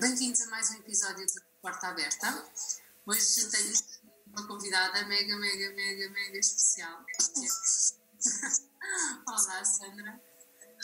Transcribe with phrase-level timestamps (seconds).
[0.00, 2.42] Bem-vindos a mais um episódio de Porta Aberta.
[3.04, 3.74] Hoje tenho
[4.28, 7.04] uma convidada mega, mega, mega, mega especial.
[9.28, 10.18] Olá, Sandra.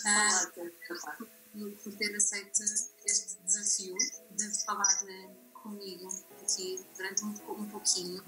[0.04, 2.62] Olá, uh, por ter aceito
[3.06, 3.96] este desafio
[4.32, 4.84] de falar
[5.62, 6.08] comigo
[6.42, 8.22] aqui durante um, um pouquinho.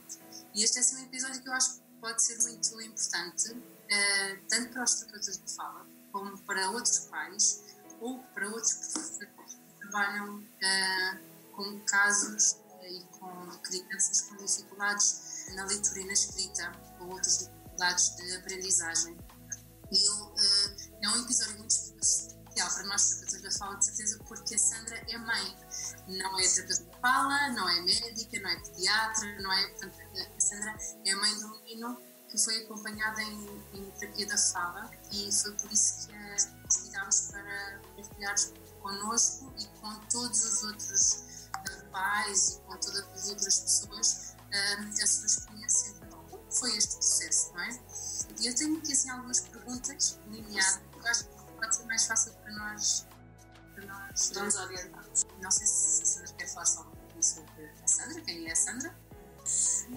[0.54, 4.48] E este é assim, um episódio que eu acho que pode ser muito importante, uh,
[4.48, 7.62] tanto para os terapeutas de fala, como para outros pais
[8.00, 9.57] ou para outros professores
[9.90, 11.18] trabalham uh,
[11.52, 18.16] com casos e com crianças com dificuldades na leitura e na escrita ou outras dificuldades
[18.16, 19.16] de aprendizagem.
[19.90, 24.18] E eu, uh, é um episódio muito especial para nós, terapeutas da fala, de certeza,
[24.26, 25.56] porque a Sandra é mãe.
[26.08, 29.66] Não é terapeuta de fala, não é médica, não é pediatra, não é.
[29.68, 29.94] Portanto,
[30.36, 34.90] a Sandra é mãe de um menino que foi acompanhada em, em terapia da fala
[35.10, 36.36] e foi por isso que a
[36.68, 38.34] convidámos para partilhar
[38.88, 45.02] connosco e com todos os outros uh, pais e com todas as outras pessoas uh,
[45.02, 45.94] a sua experiência.
[46.10, 47.80] Como foi este processo, não é?
[48.40, 52.32] E eu tenho aqui assim algumas perguntas lineadas, eu acho que pode ser mais fácil
[52.32, 53.06] para nós.
[53.74, 53.86] Para
[54.42, 55.26] nós orientados.
[55.42, 58.52] Não sei se a Sandra quer falar só um pouquinho sobre a Sandra, quem é
[58.52, 58.94] a Sandra?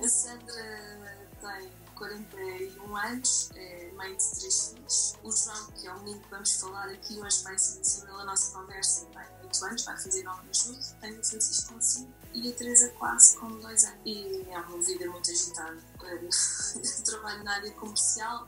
[0.04, 5.01] A Sandra tem 41 anos, é mãe de três filhos.
[5.92, 9.22] É o menino que vamos falar aqui hoje, vai ser iniciado na nossa conversa, tem
[9.44, 12.90] 8 anos, vai fazer 9 de julho, tem o Francisco com 5 e a Teresa
[12.92, 14.00] quase com 2 anos.
[14.06, 15.78] E é uma vida muito agitada.
[16.02, 18.48] Eu trabalho na área comercial,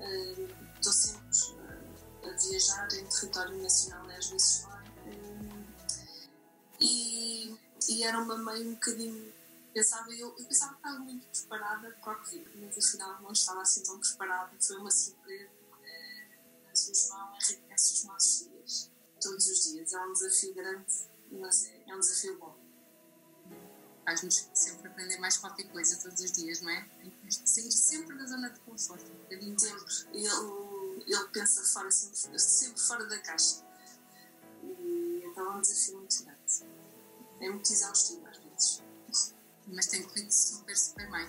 [0.00, 1.26] eh, estou sempre
[2.22, 4.84] eh, a viajar em território nacional, às vezes fora.
[5.06, 5.64] Eh,
[6.80, 7.58] e,
[7.90, 9.34] e era uma mãe um bocadinho
[9.74, 13.60] pensava, eu, eu pensava que estava muito preparada para o que mas afinal não estava
[13.60, 14.52] assim tão preparada.
[14.58, 15.53] Foi uma surpresa.
[16.88, 18.90] Mas o João enriquece os nossos dias,
[19.20, 19.92] todos os dias.
[19.92, 20.92] É um desafio grande,
[21.30, 22.56] mas é, é um desafio bom.
[24.04, 26.86] Faz-nos sempre aprender mais qualquer coisa todos os dias, não é?
[27.30, 29.94] Sair sempre da zona de conforto, um bocadinho sempre.
[30.12, 33.64] Ele, ele pensa fora, sempre, sempre fora da caixa.
[34.62, 36.64] E, então é um desafio muito grande.
[37.40, 38.84] É muito exaustivo às vezes
[39.66, 41.26] mas tem corrido super, super bem.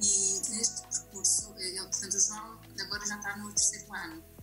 [0.00, 4.37] E neste percurso, ele, portanto, o João agora já está no terceiro ano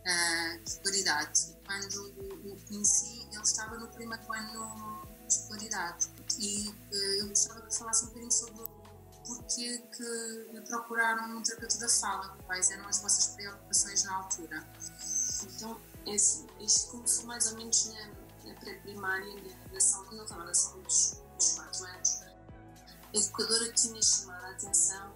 [0.00, 1.56] uh, de escolaridade.
[1.66, 6.08] Quando o conheci, ele estava no primeiro ano de escolaridade.
[6.38, 8.64] E uh, eu gostava que falasse um bocadinho sobre
[9.26, 14.66] porquê que procuraram um terapeuta da fala, quais eram as vossas preocupações na altura.
[15.44, 18.06] Então, é assim, isto começou mais ou menos na,
[18.48, 22.30] na pré-primária, na, na quando eu estava na sala dos, dos 4 anos
[23.12, 25.12] a educadora tinha chamado a atenção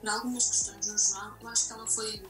[0.00, 1.36] para algumas questões do João.
[1.40, 2.22] Eu acho que ela foi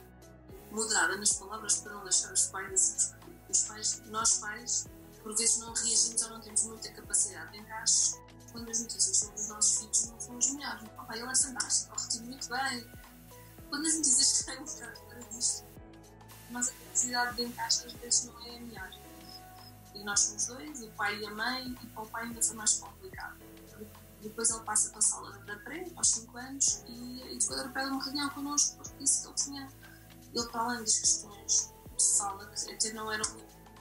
[0.70, 3.14] moderada nas palavras para não deixar os pais.
[3.48, 4.86] Os pais, nós pais,
[5.22, 8.16] por vezes não reagimos ou não temos muita capacidade de encaixe
[8.52, 10.82] quando as notícias sobre os nossos filhos não foram as melhores.
[10.98, 12.90] Oh, pai, ele é fantástico, corre muito bem.
[13.68, 15.64] Quando as notícias saem para disto,
[16.50, 18.90] mas a capacidade de encaixe às vezes não é a melhor.
[19.94, 22.56] E nós somos dois, o pai e a mãe, e para o pai ainda foi
[22.56, 23.38] mais complicado
[24.28, 27.90] depois ele passa para a sala da pré, aos 5 anos, e a educadora pede
[27.90, 29.68] uma reunião connosco porque disse que ele tinha,
[30.36, 33.24] ele para além das questões de que até não eram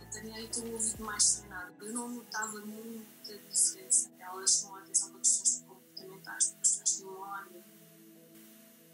[0.02, 4.10] até nem um ouvido mais treinado, eu não notava muita diferença.
[4.18, 7.66] Ela chamou a atenção para questões comportamentais, para questões de memória.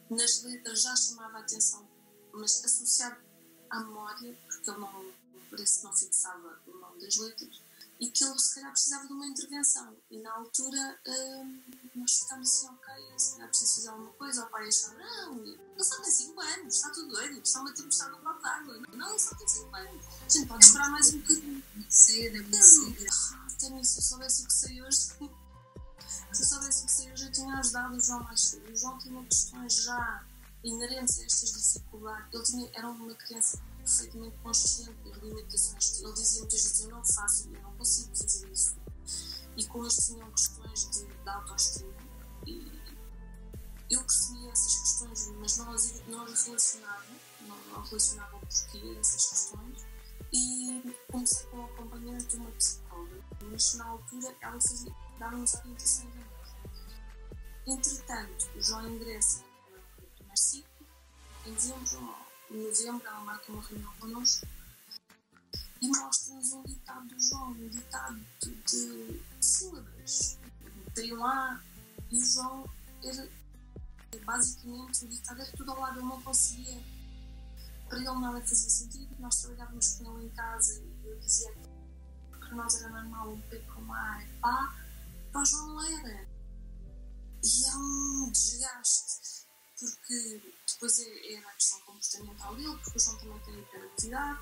[0.09, 1.87] Nas letras já chamava a atenção,
[2.33, 3.21] mas associado
[3.69, 5.13] à memória, porque ele não,
[5.49, 7.61] parece não fixava o nome das letras
[8.01, 9.95] e que ele se calhar precisava de uma intervenção.
[10.09, 11.61] E na altura hum,
[11.93, 14.43] nós ficámos assim, ok, se calhar preciso fazer alguma coisa.
[14.43, 18.09] O pai achava, não, ele só tem 5 anos, está tudo doido, está uma tempestade
[18.09, 18.81] no copo d'água.
[18.93, 20.05] Não, ele só tem 5 anos.
[20.25, 21.63] A gente pode esperar mais um bocadinho.
[21.75, 23.05] Muito cedo, é muito cedo.
[23.59, 24.97] Também, se eu soubesse o que sei hoje,
[26.33, 28.67] se eu soubesse o que sei hoje, eu tinha ajudado o João mais cedo.
[28.71, 30.25] O João tinha questões já
[30.63, 32.33] inerentes a estas dificuldades.
[32.33, 35.99] Ele tinha, era uma criança perfeitamente consciente das limitações.
[35.99, 38.75] Ele dizia muitas vezes: Eu não faço, eu não consigo fazer isso.
[39.57, 41.93] E com eles tinham questões de, de autoestima.
[42.47, 42.81] E
[43.89, 45.91] eu percebia essas questões, mas não as,
[46.45, 47.05] relacionava,
[47.41, 49.85] não, não relacionava o porquê dessas questões.
[50.33, 53.21] E comecei com o acompanhamento de uma psicóloga.
[53.51, 54.59] Mas na altura ela
[55.19, 56.41] dava-nos orientações a nós.
[57.67, 59.43] Entretanto, o João ingressa
[59.99, 60.87] no primeiro ciclo,
[61.45, 64.47] em dezembro em novembro, ela marca uma reunião connosco
[65.81, 70.37] e mostra-nos um ditado do João, um ditado de, de sílabas.
[70.93, 71.61] Tem lá
[72.11, 72.69] e o João
[73.03, 73.29] era
[74.25, 76.83] basicamente o ditado era tudo ao lado, ele não conseguia.
[77.87, 81.53] Para ele nada fazia sentido, nós trabalhávamos com ele em casa e eu dizia
[82.39, 84.75] para nós era normal um pé com ar, pá,
[85.31, 86.27] para o João não era.
[87.43, 89.40] E é um desgaste,
[89.81, 94.39] porque depois é, é a questão comportamental dele, porque o João também tem hiperatividade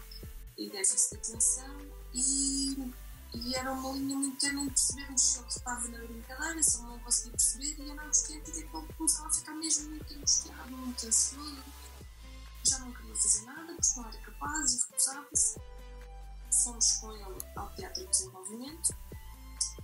[0.58, 1.78] e déficit de atenção,
[2.14, 2.94] e,
[3.34, 6.88] e era uma linha muito tênue em percebermos se ele estava na brincadeira, se ele
[6.88, 10.78] não conseguia perceber, e era angustiante até que ele começava a ficar mesmo muito angustiado,
[10.78, 11.64] muito ansioso,
[12.66, 15.60] já não queria fazer nada, porque não era capaz e recusava-se.
[16.64, 17.24] Fomos com ele
[17.56, 18.90] ao Teatro de Desenvolvimento,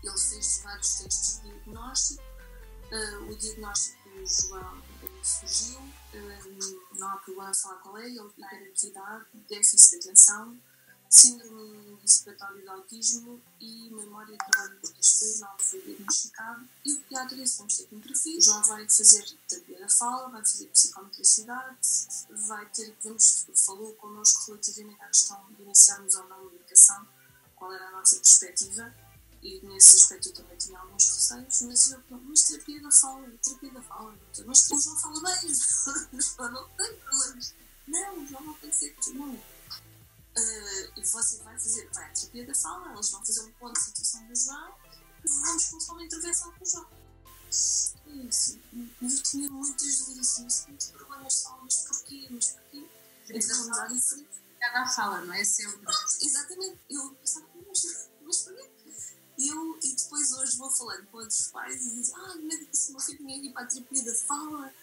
[0.03, 4.81] ele fez vários textos de diagnóstico, uh, o diagnóstico João
[5.23, 10.57] surgiu, uh, não há problema falar qual é, ele tem hiperatividade, déficit de atenção,
[11.09, 17.01] síndrome antecipatório de autismo e memória de trabalho com foi não foi diagnosticado e o
[17.03, 18.37] pediatra disse vamos ter que interferir.
[18.37, 21.77] O João vai fazer terapia da fala, vai fazer psicometricidade,
[22.29, 27.07] vai ter, vamos, falou connosco relativamente à questão de iniciarmos ou não a medicação,
[27.55, 28.93] qual era a nossa perspectiva
[29.45, 33.71] e nesse aspecto eu também tinha alguns receios, mas eu, mas terapia da fala, terapia
[33.73, 35.53] da fala, mas o João fala bem,
[36.19, 37.55] João não tem problemas.
[37.87, 38.95] Não, o João não tem que ser.
[38.97, 39.39] Uh,
[40.97, 43.85] e você vai fazer, vai a terapia da fala, eles vão fazer um ponto de
[43.85, 44.75] situação do João
[45.23, 46.87] e vamos começar uma intervenção com o João.
[48.07, 48.59] É isso.
[48.73, 52.89] Eu tinha muitas dúvidas, muitos problemas só, mas porquê, mas porquê?
[53.29, 54.25] Então.
[54.59, 55.79] Cada fala, não é sempre.
[56.21, 56.79] Exatamente.
[56.89, 57.45] Eu pensava,
[59.47, 62.99] eu, e depois hoje vou falando com outros pais e dizem, ah, médico, se meu
[62.99, 64.73] filho tinha aqui para a terapia da fala,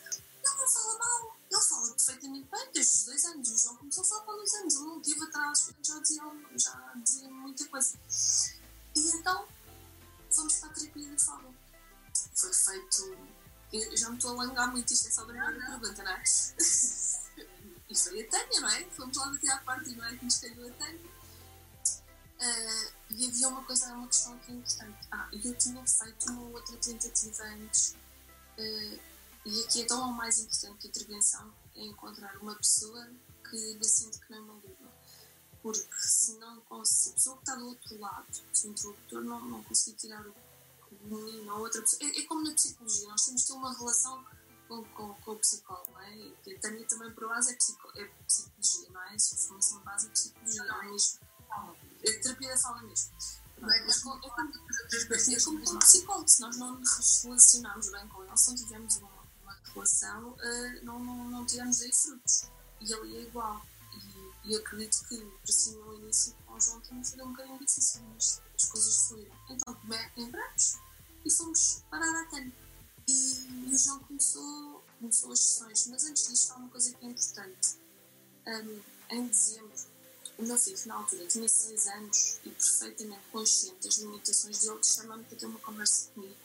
[0.44, 3.50] ele não fala mal, ele fala perfeitamente bem, desde os dois anos.
[3.50, 6.22] O João começou a falar com dois anos, ele não teve atrás, já dizia,
[6.56, 7.98] já dizia muita coisa.
[8.96, 9.46] E então,
[10.30, 11.54] fomos para a terapia da fala.
[12.34, 13.16] Foi feito.
[13.72, 16.22] Eu já me estou a alongar muito, isto é só a primeira pergunta, não é?
[17.88, 18.84] e foi a Tânia, não é?
[18.90, 20.16] Fomos lá daqui à parte, não é?
[20.16, 21.21] Que nos calhou a Tânia.
[22.42, 25.08] Uh, e havia uma coisa, uma questão que é importante.
[25.12, 27.94] Ah, eu tinha feito uma outra tentativa antes,
[28.58, 29.00] uh,
[29.44, 33.08] e aqui é tão mais importante que a intervenção é encontrar uma pessoa
[33.48, 34.92] que lhe sente que não é maligna.
[35.62, 39.40] Porque se, não, se a pessoa que está do outro lado, se o interlocutor não,
[39.44, 40.34] não conseguir tirar o
[41.02, 44.24] menino ou outra pessoa, é, é, como na psicologia, nós temos que ter uma relação
[44.66, 46.16] com, com, com o psicólogo, não é?
[46.16, 49.14] E a Tânia também, por base, é, psico, é psicologia, não é?
[49.14, 51.20] A formação de base é psicologia, é mesmo?
[52.04, 53.12] É terapia fala mesmo.
[53.62, 58.08] É, mas com, é, como, é como com psicólogo, se nós não nos relacionarmos bem
[58.08, 59.10] com ele, se não tivermos uma,
[59.42, 62.50] uma relação, uh, não, não, não tiramos aí frutos.
[62.80, 63.64] E ele é igual.
[64.44, 67.58] E, e acredito que, para si, no início, com o João também foi um bocadinho
[67.60, 69.36] difícil, mas as coisas fluíram.
[69.48, 69.78] Então,
[70.16, 70.78] entramos
[71.24, 72.52] e fomos parar à Tânia.
[73.08, 77.08] E, o João começou, começou as sessões, mas antes disto, há uma coisa que é
[77.08, 77.76] importante.
[78.46, 79.91] Um, em dezembro,
[80.38, 85.24] o meu filho, na altura, tinha 6 anos e perfeitamente consciente das limitações dele, chama-me
[85.24, 86.36] para ter uma conversa comigo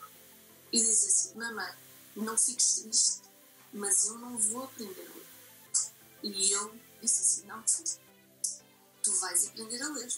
[0.71, 1.73] e diz assim: Mamãe,
[2.15, 3.21] não fiques triste,
[3.73, 5.27] mas eu não vou aprender a ler.
[6.23, 7.99] E eu disse assim: Não, filho,
[9.01, 10.13] tu vais aprender a ler.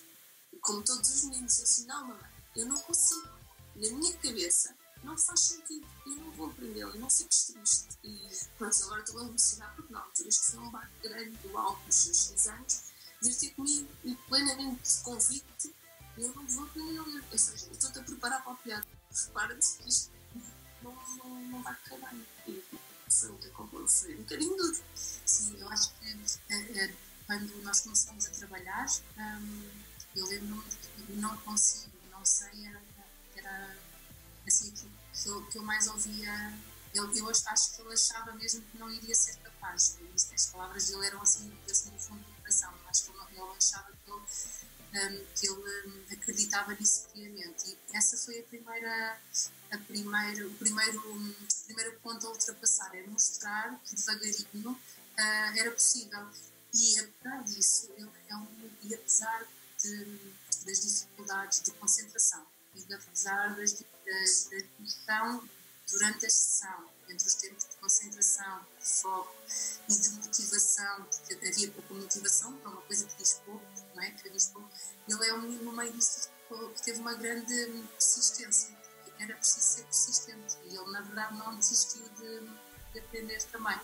[0.61, 3.29] Como todos os meninos, eu disse: Não, mamãe, eu não consigo.
[3.75, 5.87] Na minha cabeça, não faz sentido.
[6.05, 7.87] Eu não vou aprender, eu não fiques triste.
[8.03, 8.27] E
[8.57, 11.85] pronto, agora estou a emocionar porque na altura isto foi um barco grande do alto
[11.85, 12.89] dos seus 6 anos
[13.21, 15.73] dizer comigo e plenamente convicto,
[16.17, 17.23] eu não vou aprender a ler.
[17.31, 18.85] Ou seja, eu estou-te a preparar para o piada.
[19.11, 20.11] Prepara-te que isto
[20.81, 22.25] não, não, não vai bem.
[22.47, 22.63] E
[23.09, 24.77] foi, um, foi um bocadinho duro.
[24.95, 26.05] Sim, eu acho que
[26.49, 28.85] é, é, quando nós começamos a trabalhar,
[29.17, 29.69] hum,
[30.15, 30.63] eu lembro
[31.09, 32.81] não consigo, não sei, era,
[33.35, 33.77] era
[34.47, 36.53] assim que, que, eu, que eu mais ouvia.
[36.93, 39.97] Eu, eu acho que ele achava mesmo que não iria ser capaz.
[40.33, 42.73] As palavras dele eram assim, assim no fundo coração.
[43.47, 47.77] Ele, achava que ele, um, que ele um, acreditava nisso piamente.
[47.91, 49.21] E essa foi a primeira,
[49.71, 51.33] a primeira, o primeiro, um,
[51.65, 56.27] primeiro ponto a ultrapassar, é mostrar que devagarinho uh, era possível.
[56.73, 58.47] E apesar disso, ele é um,
[58.83, 59.47] e apesar
[59.79, 60.33] de,
[60.65, 65.49] das dificuldades de concentração e apesar das, da questão
[65.89, 69.35] durante a sessão, entre os tempos de concentração, de foco
[69.87, 74.11] e de motivação, porque havia pouca motivação para uma coisa que diz pouco, não é?
[74.11, 74.69] Que diz pouco.
[75.07, 76.29] Ele é um menino no meio disso
[76.75, 78.75] que teve uma grande persistência,
[79.19, 82.39] era preciso ser persistente e ele, na verdade, não desistiu de,
[82.93, 83.77] de aprender também.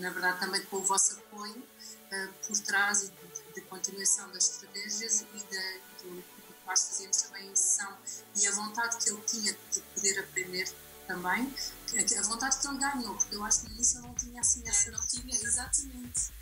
[0.00, 3.12] Na verdade, também com o vosso apoio uh, por trás e
[3.54, 7.96] de, continuação das estratégias e de, do que nós fazíamos também em sessão
[8.36, 10.72] e a vontade que ele tinha de poder aprender
[11.06, 11.54] também,
[11.96, 14.62] a vontade que ele ganhou, porque eu acho que no início ele não tinha assim
[14.66, 14.88] essa.
[14.88, 16.32] É, não tinha, exatamente.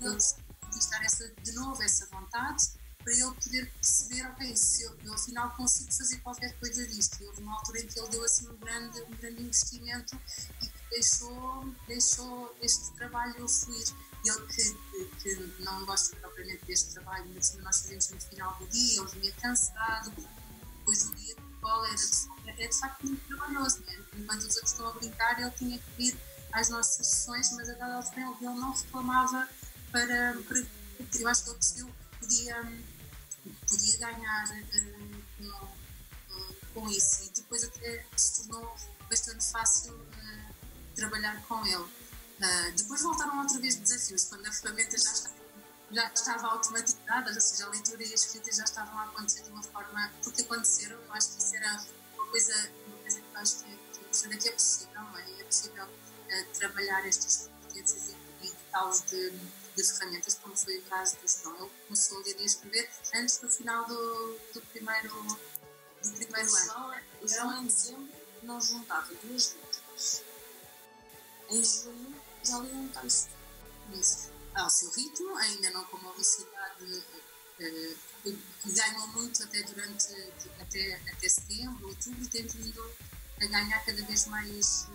[0.00, 0.18] Ele
[0.60, 2.72] conquistar essa, de novo essa vontade
[3.04, 7.22] para ele poder perceber, ok, se eu, eu afinal consigo fazer qualquer coisa disto.
[7.22, 10.18] E houve uma altura em que ele deu assim um grande, um grande investimento
[10.62, 13.86] e que deixou, deixou este trabalho fluir.
[14.24, 18.66] Ele que, que, que não gosta propriamente deste trabalho, mas nós fazemos no final do
[18.68, 20.10] dia, ele vinha cansado,
[20.78, 23.80] depois do dia escola era, é de facto muito trabalhoso.
[23.86, 23.98] Né?
[24.16, 26.16] Enquanto os outros estão a brincar, ele tinha que vir
[26.52, 29.48] às nossas sessões, mas a dada altura ele não reclamava
[29.90, 30.66] para, para.
[31.18, 32.82] Eu acho que ele percebeu que podia,
[33.68, 35.64] podia ganhar uh,
[36.28, 38.76] com, com, isso e depois até se tornou
[39.10, 40.54] bastante fácil uh,
[40.94, 41.76] trabalhar com ele.
[41.76, 45.33] Uh, depois voltaram outra vez desafios, quando a ferramenta já estava,
[45.94, 49.50] já estava automatizada, ou seja, a leitura e a escrita já estavam a acontecer de
[49.50, 50.10] uma forma.
[50.22, 51.84] porque aconteceram, eu acho que isso era
[52.14, 55.18] uma coisa, uma coisa que eu acho que é, que é, que é possível, não
[55.18, 55.40] é?
[55.40, 55.88] É possível
[56.58, 58.10] trabalhar estas competências
[58.42, 59.30] e, e tal de,
[59.76, 61.56] de, ferramentas, como foi o caso do João.
[61.56, 66.56] Ele começou a ler e escrever antes do final do, do primeiro, do primeiro o
[66.56, 66.64] ano.
[66.64, 68.08] João, o João em dezembro
[68.42, 70.24] não juntava duas letras.
[71.50, 73.30] Em junho já lia um texto.
[73.92, 74.33] Isso.
[74.54, 77.04] Ao seu ritmo, ainda não com uma velocidade
[77.60, 78.14] uh,
[78.64, 80.12] ganhou muito até durante
[80.60, 82.90] até, até setembro, outubro, tem vindo
[83.40, 84.88] a ganhar cada vez mais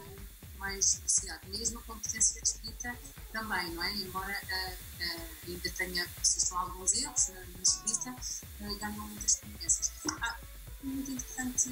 [0.59, 1.49] mais velocidade.
[1.49, 2.95] Mesmo a competência de escrita
[3.31, 3.91] também, não é?
[3.93, 9.91] Embora uh, uh, ainda tenha, existam alguns erros na, na escrita, uh, ganham muitas competências.
[10.21, 10.37] Ah,
[10.83, 11.69] muito importante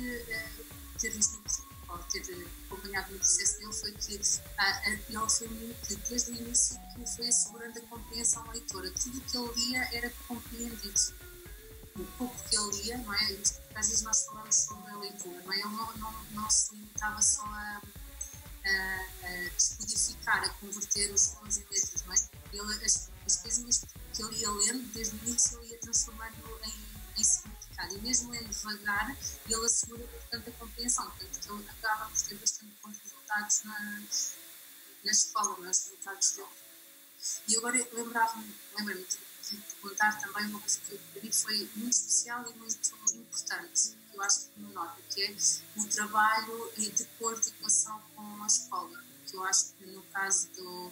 [0.99, 1.41] ter visto
[1.89, 2.21] ou ter
[2.65, 7.79] acompanhado no processo dele foi que ele foi muito, desde o início, que foi assegurando
[7.79, 8.91] a compreensão leitora.
[8.91, 11.27] Tudo o que ele lia era compreendido.
[11.95, 13.37] O pouco que ele lia, não é?
[13.75, 15.55] Às vezes nós falamos sobre a leitura, não é?
[15.55, 17.81] Ele não, não, não se limitava só a
[18.67, 22.17] a, a descodificar, a converter os sons em letras, não é?
[22.53, 27.23] Ele, as, as que ele ia lendo, desde o início, ele ia transformando em, em
[27.77, 27.95] significado.
[27.95, 32.73] E mesmo lendo devagar, ele assegura bastante a compreensão, portanto, ele acaba por ter bastante
[32.83, 34.01] bons resultados na,
[35.05, 36.47] na escola, nos resultados dele.
[37.47, 42.45] E agora lembrava-me, lembro-me de, de também uma coisa que eu para foi muito especial
[42.49, 45.35] e muito importante eu acho que me nota, que é
[45.75, 49.03] o trabalho de coordenação com a escola.
[49.27, 50.89] Que eu acho que no caso do,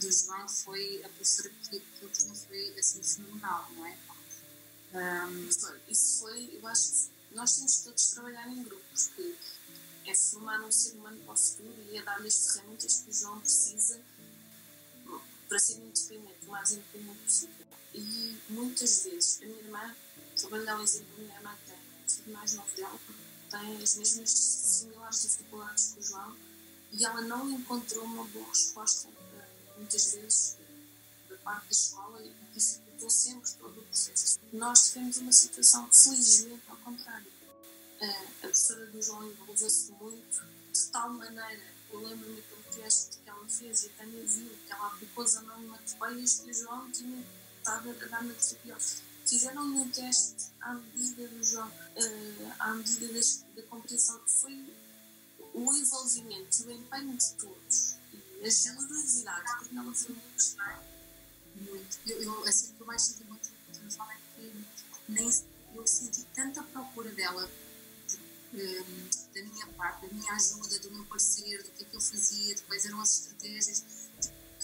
[0.00, 3.96] do João foi a professora que, que ele tinha foi assim fenomenal, não é?
[4.94, 5.48] Um,
[5.88, 9.34] isso foi, eu acho que nós temos todos de trabalhar em grupos, porque
[10.06, 13.12] é formar um ser humano para o futuro e é dar-lhe as ferramentas que o
[13.12, 14.00] João precisa
[15.48, 17.66] para ser independente, o mais independente possível.
[17.92, 19.96] E muitas vezes, a minha irmã,
[20.36, 23.00] só para lhe dar um exemplo, a minha irmã tem filho mais novo dela
[23.50, 26.36] tem as mesmas similares dificuldades que o João
[26.92, 30.56] e ela não encontrou uma boa resposta uh, muitas vezes
[31.28, 32.32] da parte da escola e
[33.10, 34.38] sempre todo o processo.
[34.52, 37.32] Nós tivemos uma situação que felizmente ao contrário.
[38.00, 40.42] A professora do João envolveu-se muito,
[40.72, 44.72] de tal maneira, eu lembro-me daquele teste que ela fez e a Tânia viu, que
[44.72, 47.24] ela aplicou as onomatopeias que o João tinha
[47.58, 48.76] estado a dar na terapia
[49.26, 54.72] fizeram um teste à medida do jogo, uh, à medida das, da compreensão, foi
[55.54, 60.93] o envolvimento e o empenho de todos e a generosidade, porque não foi muito.
[62.06, 64.64] Eu, eu, assim, que eu mais senti muito transformar é que
[65.08, 65.30] nem,
[65.74, 67.48] eu senti tanta procura dela
[68.52, 71.96] um, ehm, da minha parte, da minha ajuda, do meu parceiro, do que é que
[71.96, 73.84] eu fazia, de quais eram as estratégias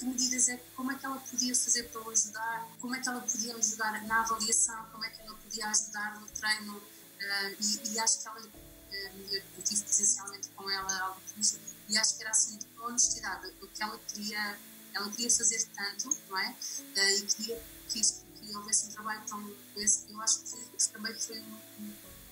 [0.00, 3.09] que medidas é, como é que ela podia fazer para o ajudar, como é que
[3.09, 7.92] ela podia ajudar na avaliação, como é que ela podia ajudar no treino uh, e,
[7.92, 8.52] e, acho que ela, uh,
[8.90, 13.82] eu tive presencialmente com ela disso e acho que era assim de honestidade, o que
[13.82, 14.59] ela queria,
[14.94, 16.50] ela queria fazer tanto, não é?
[16.50, 19.40] Uh, e queria que, que houvesse um trabalho tão
[19.76, 21.59] eu acho que também foi, um,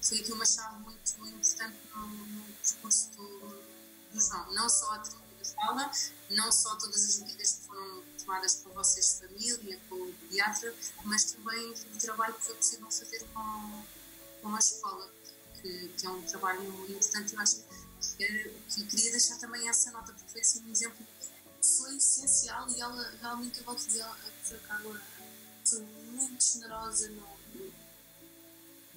[0.02, 3.62] foi aqui uma chave muito importante no, no percurso do,
[4.12, 5.02] do João, não só a
[5.54, 5.90] fala,
[6.30, 10.74] não só todas as medidas que foram tomadas com vocês, família, com o pediatra,
[11.04, 13.84] mas também o trabalho que foi possível fazer com,
[14.42, 15.10] com a escola,
[15.60, 17.34] que, que é um trabalho importante.
[17.34, 17.56] Eu acho
[18.16, 21.06] que, que queria deixar também essa nota, porque foi assim um exemplo.
[21.76, 25.00] Foi essencial e ela realmente, eu vou dizer, a professora Carla
[25.64, 27.38] foi muito generosa no,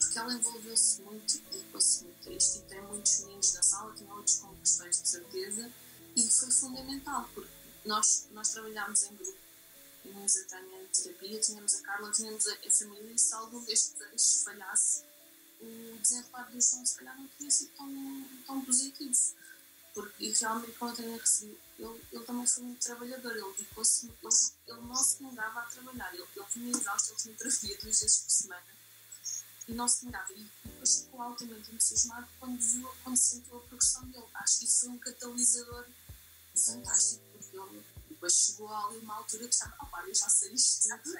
[0.01, 3.93] porque ela envolveu-se muito e dedicou-se muito a isto e tem muitos meninos na sala,
[3.95, 5.71] tinha outros com questões de certeza
[6.15, 7.49] e foi fundamental, porque
[7.85, 9.39] nós, nós trabalhámos em grupo.
[10.01, 13.63] Tínhamos a Tânia em terapia, tínhamos a Carla, tínhamos a, a família, e se algum
[13.63, 15.03] destes falhasse,
[15.61, 19.15] o desenrolar do João se calhar não teria sido tão, tão positivo.
[19.93, 24.35] Porque e realmente, quando a Tânia recebeu, ele, ele também foi muito trabalhador, ele ele,
[24.67, 28.17] ele não se negava a trabalhar, ele, ele tinha exausto, ele tinha terapia duas vezes
[28.19, 28.81] por semana
[29.67, 30.31] e não se negava.
[30.33, 34.25] E depois ficou altamente entusiasmado quando, viu, quando sentiu a progressão dele.
[34.35, 35.85] Acho que isso foi um catalisador
[36.55, 40.89] fantástico, porque ele depois chegou ali uma altura que já, opá, eu já sei isto
[40.89, 41.19] tudo,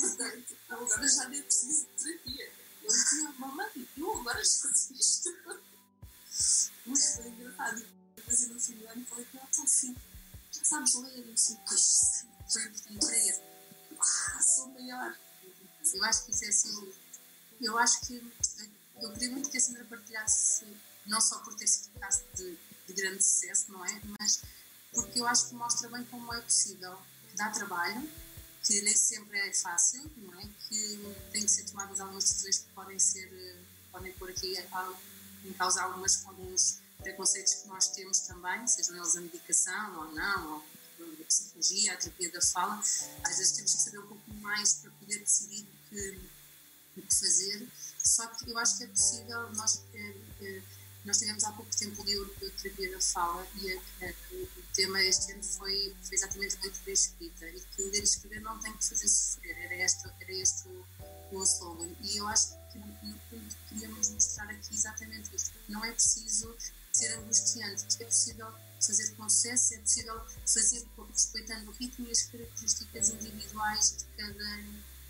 [0.00, 2.52] portanto, agora já nem preciso de terapia.
[2.82, 5.30] Ele tinha, mamãe, eu agora já sei isto.
[6.86, 8.01] Mas foi engraçado.
[8.30, 9.96] Fim com ele, teu filho,
[10.52, 11.26] já sabes ler?
[11.26, 13.42] E assim, pois, foi importante para ele.
[14.00, 15.18] Ah, sou maior.
[15.94, 16.92] Eu acho que isso é assim.
[17.60, 18.32] Eu acho que.
[19.00, 20.64] Eu queria muito que a Sandra partilhasse,
[21.06, 24.00] não só por ter sido um caso de, de grande sucesso, não é?
[24.18, 24.42] Mas
[24.92, 26.98] porque eu acho que mostra bem como é possível,
[27.28, 28.08] que dá trabalho,
[28.62, 30.48] que nem sempre é fácil, não é?
[30.68, 33.58] Que tem que ser tomadas algumas decisões que podem ser,
[33.90, 34.54] podem pôr aqui
[35.44, 40.52] em causa algumas, alguns preconceitos que nós temos também, sejam eles a medicação ou não,
[40.52, 40.64] ou
[41.20, 44.90] a psicologia, a terapia da fala, às vezes temos que saber um pouco mais para
[44.92, 46.20] poder decidir o que,
[46.96, 47.68] o que fazer,
[48.02, 49.82] só que eu acho que é possível nós...
[49.94, 50.62] É, é,
[51.04, 52.32] nós tivemos há pouco tempo o livro
[52.62, 56.92] terapia da fala e a, a, o tema este ano foi, foi exatamente leitura e
[56.92, 60.68] escrita e que ler e escrever não tem que fazer sofrer, era este, era este
[60.68, 60.86] o,
[61.32, 61.90] o slogan.
[62.00, 65.52] E eu acho que no fundo queríamos mostrar aqui exatamente isto.
[65.68, 66.56] Não é preciso
[66.92, 72.22] ser angustiante, é possível fazer com sucesso, é possível fazer respeitando o ritmo e as
[72.22, 74.56] características individuais de cada,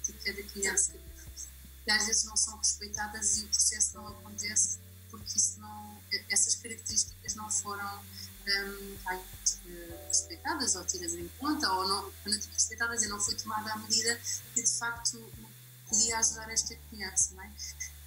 [0.04, 0.94] de cada criança.
[1.88, 4.78] Às vezes não são respeitadas e o processo não acontece
[5.12, 8.02] porque isso não, essas características não foram
[8.48, 8.96] um,
[10.08, 14.18] respeitadas ou tidas em conta, ou não, quando respeitadas, e não foi tomada a medida
[14.54, 15.30] que de facto
[15.86, 17.34] podia ajudar esta criança.
[17.34, 17.52] Não é?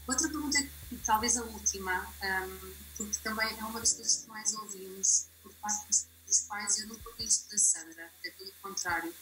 [0.07, 0.57] Outra pergunta,
[1.05, 5.87] talvez a última, um, porque também é uma das coisas que mais ouvimos por parte
[5.87, 9.13] dos, dos pais, eu nunca ouvi isto da Sandra, é pelo contrário,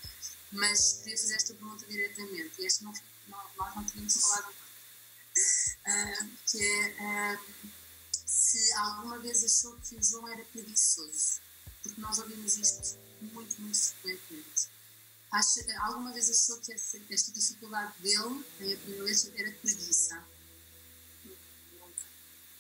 [0.54, 2.94] mas queria fazer esta pergunta diretamente, e esta não,
[3.28, 4.54] não, nós não tínhamos falado
[5.34, 7.83] uh, que é uh,
[8.54, 11.42] se alguma vez achou que o João era preguiçoso,
[11.82, 14.70] porque nós ouvimos isto muito, muito frequentemente.
[15.32, 20.24] Acha, alguma vez achou que essa, esta dificuldade dele, primeira vez, era preguiça?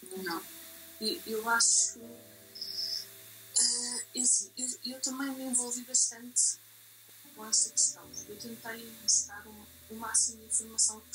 [0.02, 0.24] Não.
[0.24, 0.42] não.
[1.00, 2.00] Eu, eu acho.
[2.00, 4.26] Uh, eu,
[4.86, 6.58] eu também me envolvi bastante
[7.36, 8.10] com essa questão.
[8.28, 11.12] Eu tentei buscar o, o máximo de informação que,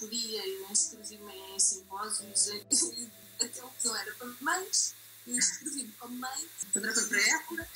[0.00, 2.48] podia, eu inscrevi-me em simpósios,
[3.44, 4.94] até o que eu era para mães,
[5.26, 6.48] eu inscrevi-me como mãe.
[6.72, 7.68] Para foi para Évora?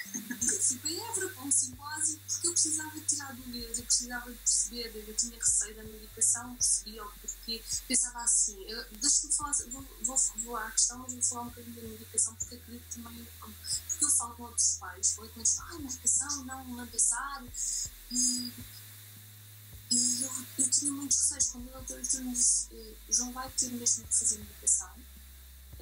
[0.62, 5.04] Fui para Évora, para um simpósio, porque eu precisava tirar dúvidas, eu precisava de perceber,
[5.08, 7.62] eu tinha receio da medicação, percebia o porquê.
[7.86, 8.56] Pensava assim,
[8.92, 12.54] deixa-me falar, vou, vou, vou à questão, mas vou falar um bocadinho da medicação, porque
[12.56, 16.86] acredito também, porque eu falo com outros pais, falei com eles, ai, medicação, não, não
[16.86, 17.44] pensar,
[18.10, 18.52] e
[19.90, 23.70] e eu, eu tinha muitos receios quando o doutor me disse: eh, João vai ter
[23.70, 24.90] mesmo que fazer medicação.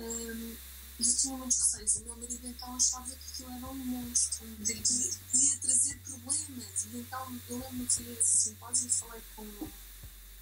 [0.03, 0.57] Um,
[0.99, 1.97] e eu tinha muitos receios.
[1.97, 6.85] O meu marido então achava que aquilo era um monstro, que ia trazer problemas.
[6.93, 9.47] E então eu lembro que fui esse simpósio e falei com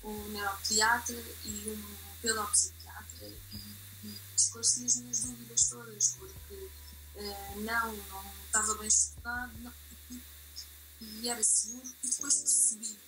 [0.04, 3.56] um neuropediatra e um pedopsiquiatra e,
[4.04, 9.72] e esclareci as minhas dúvidas todas, porque uh, não, não estava bem estudado não,
[10.10, 11.86] e, e era seguro.
[12.02, 12.98] E depois percebi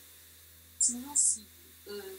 [0.80, 1.46] que o meu filho,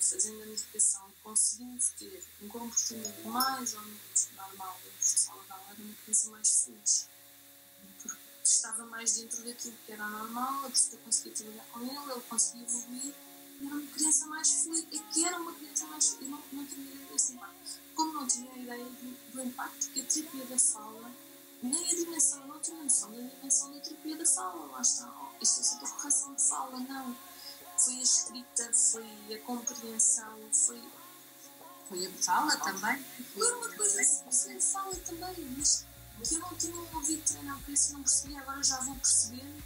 [0.02, 6.30] fazendo a medicação, conseguindo ter um comportamento mais ou menos normal saudável, era uma criança
[6.30, 7.08] mais feliz.
[8.02, 12.22] Porque estava mais dentro daquilo que era normal, a pessoa conseguia trabalhar com ele, ele
[12.22, 13.16] conseguia evoluir,
[13.62, 14.86] era uma criança mais feliz.
[14.92, 16.30] É que era uma criança mais feliz.
[16.30, 17.80] Não, não tinha ideia desse impacto.
[17.96, 21.12] Como não tinha ideia do, do impacto que a terapia da fala
[21.64, 25.42] nem a dimensão, não tinha noção da dimensão da terapia da fala, lá está, oh,
[25.42, 27.16] isto é só correção de fala, não
[27.84, 30.82] foi a escrita, foi a compreensão, foi.
[31.90, 33.06] Foi a fala também?
[33.34, 35.86] Foi uma coisa assim, fala também, mas
[36.24, 39.64] que eu não tinha ouvido treinar, por isso não percebia, agora já vou percebendo.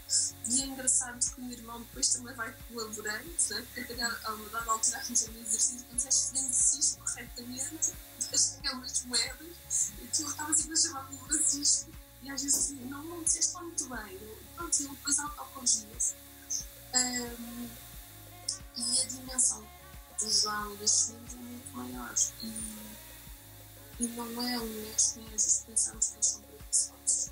[0.48, 3.68] E é engraçado que o meu irmão depois também vai colaborando, sabe?
[3.76, 7.94] porque a uma dada altura a fazer um exercício, quando és francisco corretamente,
[8.32, 11.92] das aquelas moedas, e eu estava sempre a chamar pelo Francisco,
[12.24, 14.20] e às vezes não, não disseste muito bem.
[14.56, 16.16] Pronto, ele depois autocorrigia-se.
[18.78, 19.68] E a dimensão
[20.20, 22.14] do João e das filhas é muito maior.
[22.44, 27.32] E, e não é um mês que vezes pensamos que eles são preguiçosos.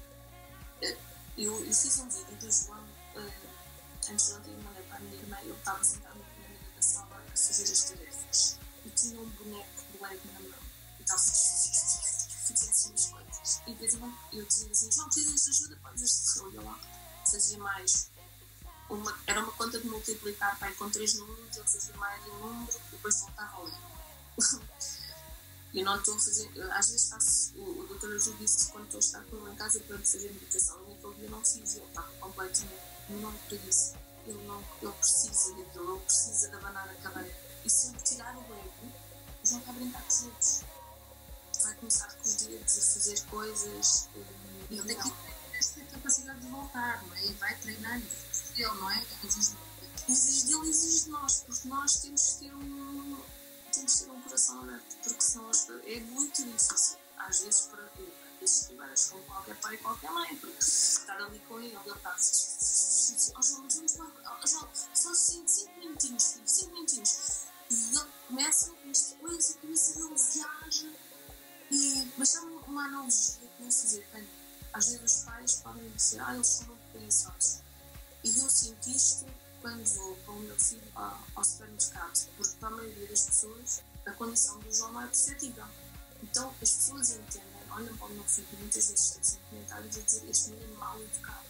[0.81, 0.97] Eh,
[1.37, 2.83] eu, eu fiz um vídeo do João
[3.15, 3.33] uh,
[4.09, 5.37] antes de ontem, mandei para a minha irmã.
[5.41, 9.83] Ele estava sentado na primeira da sala a fazer as tarefas e tinha um boneco
[9.91, 10.59] de Lego na mão
[10.99, 13.61] e estava a fazer assim as coisas.
[13.67, 13.93] E de vez
[14.33, 15.79] eu dizia assim: João, precisas de ajuda?
[15.81, 16.79] Pode dizer-se que eu lá,
[17.29, 18.09] fazia mais
[18.89, 22.71] uma, era uma conta de multiplicar pai, com três números, ele fazia mais um número
[22.71, 23.73] e depois voltava a ler.
[25.73, 26.49] Eu não estou a fazer.
[26.71, 27.53] Às vezes faço.
[27.57, 30.31] O, o doutor Ju disse quando estou a estar com ele em casa para fazer
[30.31, 30.81] medicação.
[30.87, 31.75] E naquele dia não fiz.
[31.75, 32.81] Ele está completamente.
[33.09, 33.93] Não preguiça.
[34.25, 35.95] Ele, não, ele precisa daquilo.
[35.95, 37.37] Ele precisa da banana cadeira.
[37.65, 38.93] E se eu tirar o ego,
[39.43, 40.61] o João vai brincar com os outros.
[41.61, 44.09] Vai começar com os dedos a fazer coisas.
[44.69, 47.25] E ele tem que ter esta capacidade de voltar, não é?
[47.25, 48.34] E vai treinar isso.
[48.57, 49.05] Ele, não é?
[49.23, 49.55] Exige
[50.07, 53.23] exige dele, de nós, porque nós temos que ter um,
[53.73, 55.51] temos que ter um coração aberto, porque senão
[55.85, 57.85] é muito difícil, às vezes, para
[58.45, 62.15] vezes estiveres com qualquer pai e qualquer mãe, porque estar ali com ele, ele está
[62.15, 67.45] oh, João, vamos lá, oh, João, só 5 minutinhos, 5 minutinhos.
[67.69, 70.93] E ele começa com esta coisa, a cabeça dele viaja.
[71.71, 74.05] E, mas sabe uma analogia que eu?
[74.13, 74.29] Bem,
[74.73, 77.64] às vezes os pais podem dizer, ah, eles são muito preguiçosos.
[78.25, 79.23] E eu sinto isto
[79.61, 84.11] quando vou com o meu filho ao, supermercado, porque para a maioria das pessoas a
[84.13, 85.65] condição do João é perceptível.
[86.23, 90.27] Então as pessoas entendem, olham para o meu filho muitas vezes têm comentários a dizer
[90.27, 91.45] este menino mal educado.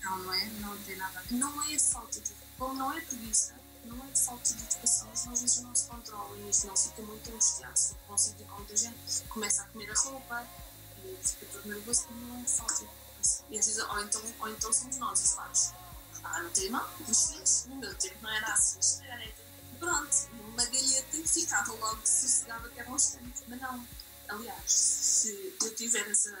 [0.00, 0.44] Não, não é?
[0.60, 1.34] Não tem nada a ver.
[1.34, 5.60] Não é falta de como não é preguiça, não é falta de educação, às vezes
[5.62, 7.76] não se controla e isto não fica muito angustiado.
[7.76, 10.46] Se um com muita gente, começa a comer a roupa
[11.04, 13.44] e fica todo nervoso, não é falta de educação.
[13.50, 15.81] E às vezes, ou então, ou então somos nós os pais
[16.24, 19.32] ah, não tem mal, os filhos, no meu tempo não era assim, era
[19.82, 20.16] pronto,
[20.52, 23.42] uma galheta e ficava logo sossegada que era um instante.
[23.48, 23.88] Mas não,
[24.28, 26.36] aliás, se eu tiver essa.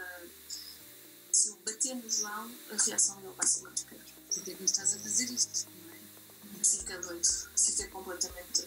[1.32, 4.04] Se eu bater no João, a reação dele vai ser muito pior.
[4.32, 5.66] Por que é que estás a fazer isto?
[5.70, 6.64] Não é?
[6.64, 8.66] Fica doido, fica completamente.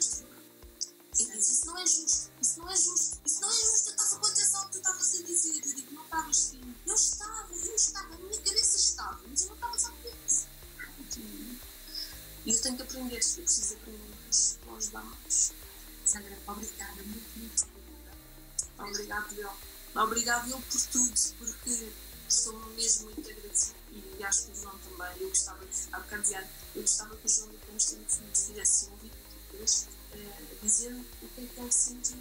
[1.17, 3.89] E diz: Isso não é justo, isso não é justo, isso não é justo.
[3.89, 5.55] Eu estava com atenção que tu estavas a dizer.
[5.55, 6.75] Eu digo: Não estavas, filho.
[6.85, 10.15] Eu estava, eu estava, a minha cabeça estava, mas eu não estava a ver
[12.45, 14.15] E eu tenho que aprender, eu preciso aprender
[14.63, 15.53] para ajudar mais.
[16.05, 17.65] Sandra, obrigada, muito, muito
[18.77, 18.89] obrigada.
[18.89, 20.01] Obrigado, eu.
[20.03, 21.91] Obrigado, eu, por tudo, porque
[22.29, 25.21] estou mesmo muito agradecida e acho que o João também.
[25.21, 29.17] Eu gostava, há bocado dizia, eu gostava que o João, depois de fizesse um vídeo
[29.51, 32.17] depois, uh, dizer o que é que ele sentiu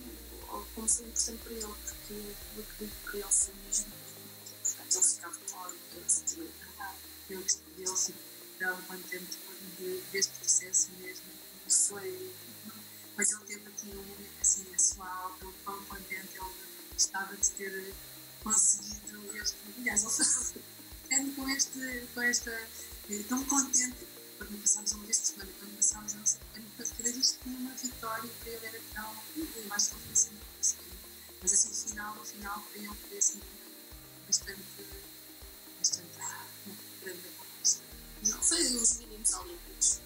[0.49, 2.15] ou como foi importante para ele, porque
[2.57, 3.93] o que para ele foi mesmo.
[4.63, 6.53] Portanto, ele ficava com a hora de
[7.31, 8.15] Eu gostei
[8.59, 9.39] dele, tão contente
[9.79, 11.25] de, deste processo mesmo.
[11.69, 12.35] Foi.
[13.17, 17.95] Mas ele teve aqui um, assim, a sua alta, quão contente ele estava de ter
[18.43, 19.57] conseguido este.
[19.79, 20.55] Aliás,
[21.11, 22.69] ele com, este, com esta.
[23.29, 24.07] Tão contente
[24.39, 27.71] quando passámos uma vez de semana, quando passámos a nossa semana, para fazer isto uma
[27.75, 29.23] vitória para ele era tão.
[29.37, 30.05] Eu acho que ele
[30.57, 30.95] conseguido.
[31.43, 33.41] Mas assim, no final, no final, para ele foi assim
[34.27, 34.63] bastante.
[36.19, 36.47] Ah,
[37.03, 37.35] grande
[38.55, 40.01] foi os meninos olímpicos.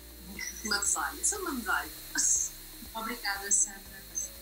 [0.65, 1.91] Uma medalha, foi uma medalha.
[2.95, 3.99] Obrigada, Sandra.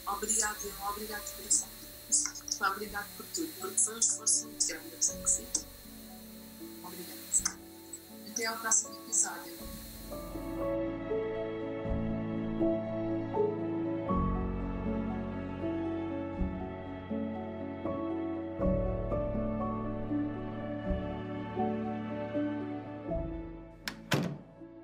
[0.07, 1.66] Obrigado, obrigado por isso.
[2.61, 5.47] Obrigado por tudo, porque foi um esforço muito grande, eu sei que sim.
[6.85, 7.59] Obrigada.
[8.31, 9.59] Até ao próximo episódio.